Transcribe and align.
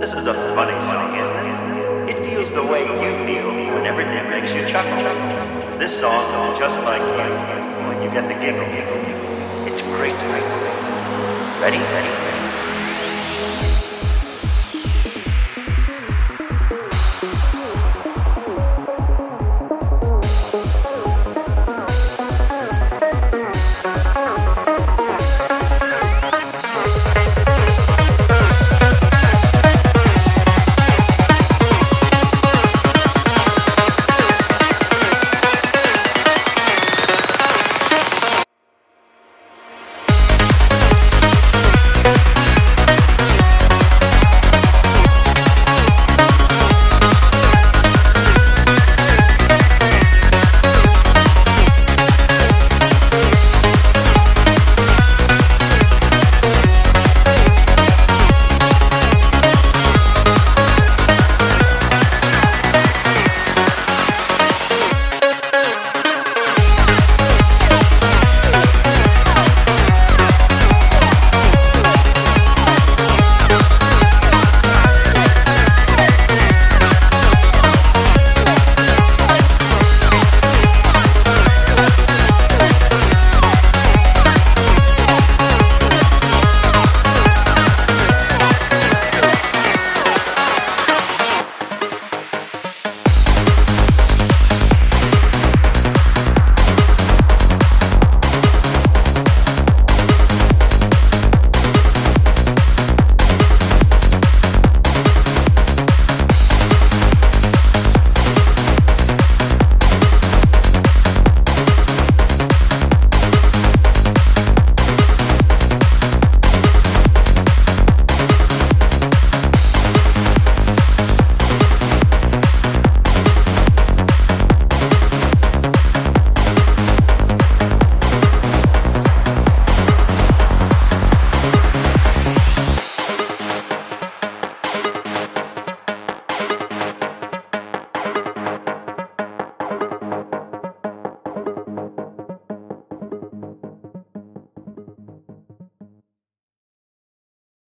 This 0.00 0.14
is 0.14 0.26
a 0.26 0.32
funny 0.54 0.72
song, 0.88 1.14
isn't 1.14 2.08
it? 2.08 2.16
It 2.16 2.24
feels 2.24 2.50
the 2.50 2.64
way 2.64 2.80
you 2.80 3.26
feel 3.26 3.48
when 3.74 3.84
everything 3.84 4.30
makes 4.30 4.50
you 4.50 4.66
chuckle. 4.66 4.96
This 5.78 6.00
song 6.00 6.22
is 6.50 6.58
just 6.58 6.80
like 6.80 7.02
you 7.02 7.86
when 7.86 8.00
you 8.02 8.10
get 8.10 8.26
the 8.26 8.32
giggle. 8.32 8.64
It's 9.70 9.82
great. 9.82 10.14
Ready? 11.60 11.76
Ready? 11.76 12.29